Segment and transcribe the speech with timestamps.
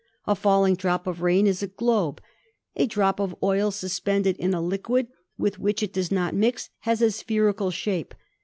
[0.25, 2.21] A falling drop of rain is a globe;
[2.75, 7.03] a drop of oil suspended in a liquid with which it does not mix has
[7.03, 8.15] a spherical shape.